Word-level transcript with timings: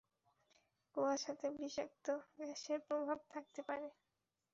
কুয়াশাতে 0.95 1.47
বিষাক্ত 1.57 2.05
গ্যাসের 2.37 2.79
প্রভাব 2.87 3.19
থাকতে 3.29 3.61
পারে! 3.67 3.87